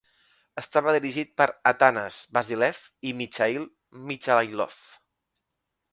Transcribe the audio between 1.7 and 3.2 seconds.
Atanas Vasilev i